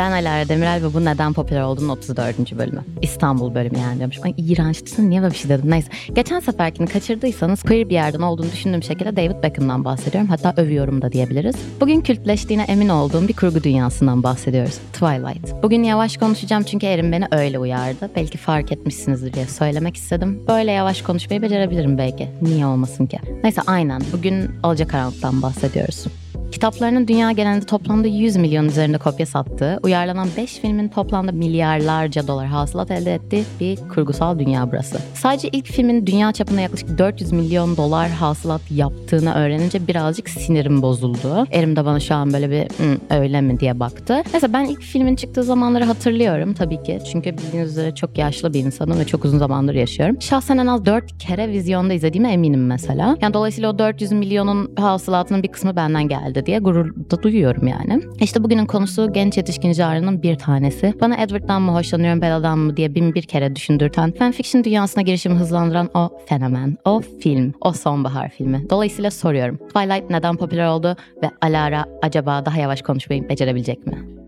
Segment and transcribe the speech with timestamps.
[0.00, 2.58] Ben Alara Demirel ve bu neden popüler olduğunun 34.
[2.58, 2.84] bölümü.
[3.02, 4.24] İstanbul bölümü yani diyormuşum.
[4.24, 5.10] Ay iğrençti.
[5.10, 5.70] Niye böyle bir şey dedim?
[5.70, 5.88] Neyse.
[6.12, 10.28] Geçen seferkini kaçırdıysanız queer bir yerden olduğunu düşündüğüm şekilde David Beckham'dan bahsediyorum.
[10.28, 11.56] Hatta övüyorum da diyebiliriz.
[11.80, 14.78] Bugün kültleştiğine emin olduğum bir kurgu dünyasından bahsediyoruz.
[14.92, 15.62] Twilight.
[15.62, 18.10] Bugün yavaş konuşacağım çünkü Erin beni öyle uyardı.
[18.16, 20.42] Belki fark etmişsinizdir diye söylemek istedim.
[20.48, 22.28] Böyle yavaş konuşmayı becerebilirim belki.
[22.42, 23.18] Niye olmasın ki?
[23.42, 24.02] Neyse aynen.
[24.12, 26.06] Bugün Alacakaranlık'tan bahsediyoruz.
[26.52, 32.46] Kitaplarının dünya genelinde toplamda 100 milyon üzerinde kopya sattığı, uyarlanan 5 filmin toplamda milyarlarca dolar
[32.46, 34.98] hasılat elde ettiği bir kurgusal dünya burası.
[35.14, 41.46] Sadece ilk filmin dünya çapında yaklaşık 400 milyon dolar hasılat yaptığını öğrenince birazcık sinirim bozuldu.
[41.52, 42.68] Erim de bana şu an böyle bir
[43.14, 44.22] öyle mi diye baktı.
[44.32, 46.98] Mesela ben ilk filmin çıktığı zamanları hatırlıyorum tabii ki.
[47.12, 50.22] Çünkü bildiğiniz üzere çok yaşlı bir insanım ve çok uzun zamandır yaşıyorum.
[50.22, 53.16] Şahsen en az 4 kere vizyonda izlediğime eminim mesela.
[53.20, 58.02] Yani dolayısıyla o 400 milyonun hasılatının bir kısmı benden geldi diye gurur da duyuyorum yani.
[58.20, 60.94] İşte bugünün konusu genç yetişkin jarının bir tanesi.
[61.00, 65.90] Bana Edward'dan mı hoşlanıyorum Bella'dan mı diye bin bir kere düşündürten fanfiction dünyasına girişimi hızlandıran
[65.94, 68.70] o fenomen, o film, o sonbahar filmi.
[68.70, 69.56] Dolayısıyla soruyorum.
[69.56, 74.19] Twilight neden popüler oldu ve Alara acaba daha yavaş konuşmayı becerebilecek mi?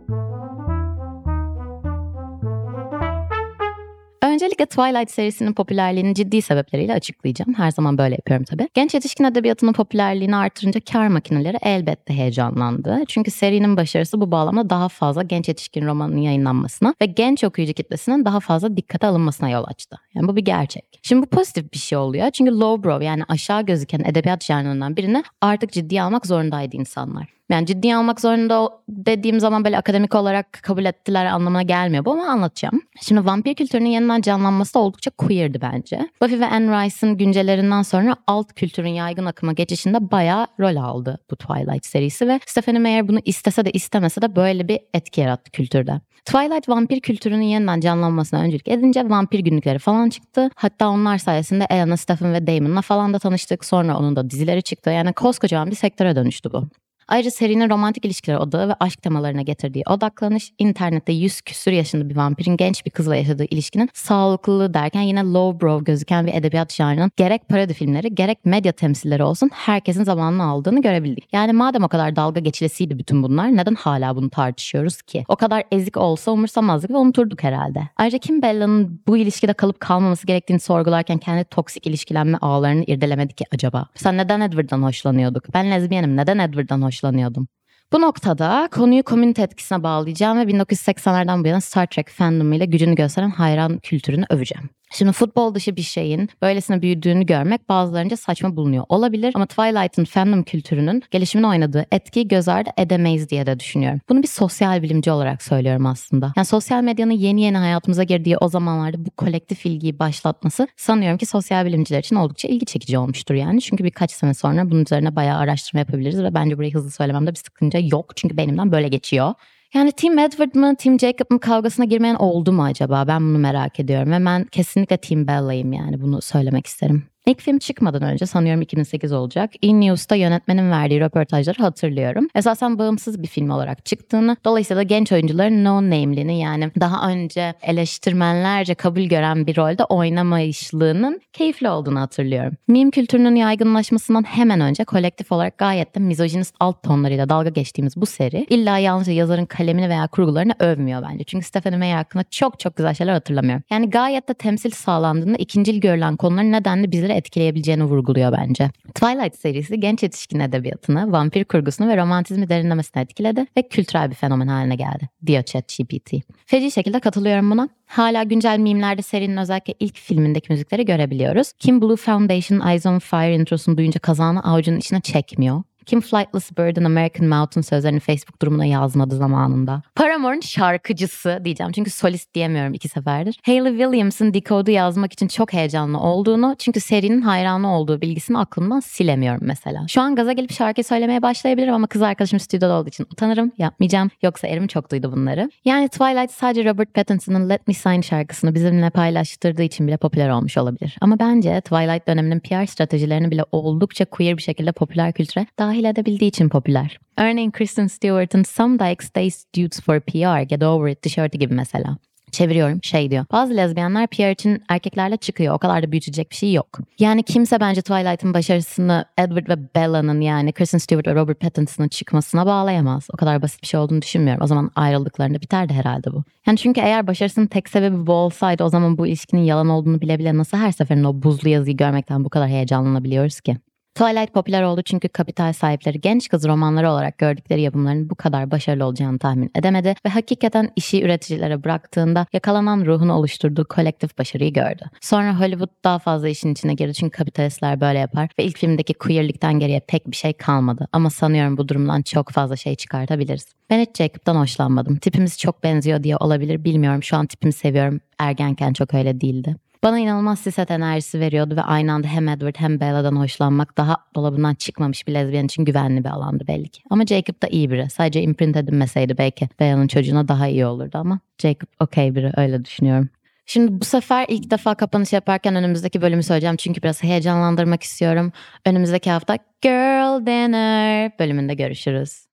[4.32, 7.54] Öncelikle Twilight serisinin popülerliğini ciddi sebepleriyle açıklayacağım.
[7.54, 8.68] Her zaman böyle yapıyorum tabii.
[8.74, 12.98] Genç yetişkin edebiyatının popülerliğini artırınca kar makineleri elbette heyecanlandı.
[13.08, 18.24] Çünkü serinin başarısı bu bağlamda daha fazla genç yetişkin romanının yayınlanmasına ve genç okuyucu kitlesinin
[18.24, 19.96] daha fazla dikkate alınmasına yol açtı.
[20.14, 21.00] Yani bu bir gerçek.
[21.02, 22.30] Şimdi bu pozitif bir şey oluyor.
[22.30, 27.41] Çünkü lowbrow yani aşağı gözüken edebiyat janrından birini artık ciddiye almak zorundaydı insanlar.
[27.52, 32.26] Yani ciddi almak zorunda dediğim zaman böyle akademik olarak kabul ettiler anlamına gelmiyor bu ama
[32.26, 32.80] anlatacağım.
[33.02, 36.08] Şimdi vampir kültürünün yeniden canlanması da oldukça queerdi bence.
[36.22, 41.36] Buffy ve Anne Rice'ın güncellerinden sonra alt kültürün yaygın akıma geçişinde bayağı rol aldı bu
[41.36, 46.00] Twilight serisi ve Stephanie Meyer bunu istese de istemese de böyle bir etki yarattı kültürde.
[46.24, 50.50] Twilight vampir kültürünün yeniden canlanmasına öncülük edince vampir günlükleri falan çıktı.
[50.54, 53.64] Hatta onlar sayesinde Elena, Stephen ve Damon'la falan da tanıştık.
[53.64, 54.90] Sonra onun da dizileri çıktı.
[54.90, 56.68] Yani koskocaman bir sektöre dönüştü bu.
[57.12, 62.16] Ayrıca serinin romantik ilişkiler odağı ve aşk temalarına getirdiği odaklanış, internette yüz küsür yaşında bir
[62.16, 67.48] vampirin genç bir kızla yaşadığı ilişkinin sağlıklılığı derken yine lowbrow gözüken bir edebiyat janrının gerek
[67.48, 71.28] parodi filmleri gerek medya temsilleri olsun herkesin zamanını aldığını görebildik.
[71.32, 75.24] Yani madem o kadar dalga geçilesiydi bütün bunlar neden hala bunu tartışıyoruz ki?
[75.28, 77.82] O kadar ezik olsa umursamazdık ve unuturduk herhalde.
[77.96, 83.44] Ayrıca Kim Bella'nın bu ilişkide kalıp kalmaması gerektiğini sorgularken kendi toksik ilişkilenme ağlarını irdelemedi ki
[83.54, 83.86] acaba?
[83.94, 85.54] Sen neden Edward'dan hoşlanıyorduk?
[85.54, 87.01] Ben lezbiyenim neden Edward'dan hoşlanıyorduk?
[87.02, 87.48] Hoşlanıyordum.
[87.92, 92.94] Bu noktada konuyu komünite etkisine bağlayacağım ve 1980'lerden bu yana Star Trek fandomu ile gücünü
[92.94, 94.70] gösteren hayran kültürünü öveceğim.
[94.94, 100.42] Şimdi futbol dışı bir şeyin böylesine büyüdüğünü görmek bazılarınca saçma bulunuyor olabilir ama Twilight'ın fandom
[100.42, 104.00] kültürünün gelişimine oynadığı etkiyi göz ardı edemeyiz diye de düşünüyorum.
[104.08, 106.32] Bunu bir sosyal bilimci olarak söylüyorum aslında.
[106.36, 111.26] Yani sosyal medyanın yeni yeni hayatımıza girdiği o zamanlarda bu kolektif ilgiyi başlatması sanıyorum ki
[111.26, 113.60] sosyal bilimciler için oldukça ilgi çekici olmuştur yani.
[113.60, 117.38] Çünkü birkaç sene sonra bunun üzerine bayağı araştırma yapabiliriz ve bence burayı hızlı söylememde bir
[117.38, 118.16] sıkıntı yok.
[118.16, 119.34] Çünkü benimden böyle geçiyor.
[119.74, 123.04] Yani Tim Edward mı Tim Jacob mı kavgasına girmeyen oldu mu acaba?
[123.06, 127.11] Ben bunu merak ediyorum ve ben kesinlikle Tim Bella'yım yani bunu söylemek isterim.
[127.26, 129.50] İlk film çıkmadan önce sanıyorum 2008 olacak.
[129.62, 132.28] E-News'ta yönetmenin verdiği röportajları hatırlıyorum.
[132.34, 138.74] Esasen bağımsız bir film olarak çıktığını, dolayısıyla genç oyuncuların no name'lini yani daha önce eleştirmenlerce
[138.74, 142.56] kabul gören bir rolde oynamayışlığının keyifli olduğunu hatırlıyorum.
[142.68, 148.06] Meme kültürünün yaygınlaşmasından hemen önce kolektif olarak gayet de mizojinist alt tonlarıyla dalga geçtiğimiz bu
[148.06, 151.24] seri illa yalnızca yazarın kalemini veya kurgularını övmüyor bence.
[151.24, 153.62] Çünkü Stephanie Meyer hakkında çok çok güzel şeyler hatırlamıyorum.
[153.70, 158.70] Yani gayet de temsil sağlandığında ikincil görülen konuların nedenli bizleri insanları etkileyebileceğini vurguluyor bence.
[158.94, 164.48] Twilight serisi genç yetişkin edebiyatını, vampir kurgusunu ve romantizmi derinlemesine etkiledi ve kültürel bir fenomen
[164.48, 166.12] haline geldi, diyor ChatGPT.
[166.46, 167.68] Feci şekilde katılıyorum buna.
[167.86, 171.52] Hala güncel mimlerde serinin özellikle ilk filmindeki müzikleri görebiliyoruz.
[171.58, 175.62] Kim Blue Foundation Eyes on Fire introsunu duyunca kazağını avucunun içine çekmiyor.
[175.86, 179.82] Kim Flightless Bird'ın American Mountain sözlerini Facebook durumuna yazmadı zamanında.
[179.94, 183.40] Paramore'un şarkıcısı diyeceğim çünkü solist diyemiyorum iki seferdir.
[183.46, 189.46] Hayley Williams'ın Decode'u yazmak için çok heyecanlı olduğunu çünkü serinin hayranı olduğu bilgisini aklımdan silemiyorum
[189.46, 189.84] mesela.
[189.88, 194.10] Şu an gaza gelip şarkı söylemeye başlayabilirim ama kız arkadaşım stüdyoda olduğu için utanırım yapmayacağım.
[194.22, 195.50] Yoksa Erim çok duydu bunları.
[195.64, 200.58] Yani Twilight sadece Robert Pattinson'ın Let Me Sign şarkısını bizimle paylaştırdığı için bile popüler olmuş
[200.58, 200.96] olabilir.
[201.00, 205.84] Ama bence Twilight döneminin PR stratejilerini bile oldukça queer bir şekilde popüler kültüre daha dahil
[205.84, 206.98] edebildiği için popüler.
[207.18, 211.96] Örneğin Kristen Stewart'ın Some Dykes Stay Dudes for PR, Get Over It tişörtü gibi mesela.
[212.30, 213.24] Çeviriyorum şey diyor.
[213.32, 215.54] Bazı lezbiyenler PR için erkeklerle çıkıyor.
[215.54, 216.78] O kadar da büyütecek bir şey yok.
[216.98, 222.46] Yani kimse bence Twilight'ın başarısını Edward ve Bella'nın yani Kristen Stewart ve Robert Pattinson'ın çıkmasına
[222.46, 223.08] bağlayamaz.
[223.14, 224.42] O kadar basit bir şey olduğunu düşünmüyorum.
[224.42, 226.24] O zaman ayrıldıklarında biterdi herhalde bu.
[226.46, 230.18] Yani çünkü eğer başarısının tek sebebi bu olsaydı o zaman bu ilişkinin yalan olduğunu bile
[230.18, 233.56] bile nasıl her seferinde o buzlu yazıyı görmekten bu kadar heyecanlanabiliyoruz ki?
[233.94, 238.84] Twilight popüler oldu çünkü kapital sahipleri genç kız romanları olarak gördükleri yapımların bu kadar başarılı
[238.84, 244.84] olacağını tahmin edemedi ve hakikaten işi üreticilere bıraktığında yakalanan ruhunu oluşturduğu kolektif başarıyı gördü.
[245.00, 249.58] Sonra Hollywood daha fazla işin içine girdi çünkü kapitalistler böyle yapar ve ilk filmdeki queerlikten
[249.58, 253.46] geriye pek bir şey kalmadı ama sanıyorum bu durumdan çok fazla şey çıkartabiliriz.
[253.70, 254.96] Ben hiç Jacob'dan hoşlanmadım.
[254.96, 257.02] Tipimiz çok benziyor diye olabilir bilmiyorum.
[257.02, 258.00] Şu an tipimi seviyorum.
[258.18, 259.56] Ergenken çok öyle değildi.
[259.82, 264.54] Bana inanılmaz siset enerjisi veriyordu ve aynı anda hem Edward hem Bella'dan hoşlanmak daha dolabından
[264.54, 266.82] çıkmamış bir lezbiyen için güvenli bir alandı belli ki.
[266.90, 267.90] Ama Jacob da iyi biri.
[267.90, 273.08] Sadece imprint edilmeseydi belki Bella'nın çocuğuna daha iyi olurdu ama Jacob okey biri öyle düşünüyorum.
[273.46, 278.32] Şimdi bu sefer ilk defa kapanış yaparken önümüzdeki bölümü söyleyeceğim çünkü biraz heyecanlandırmak istiyorum.
[278.66, 282.26] Önümüzdeki hafta Girl Dinner bölümünde görüşürüz.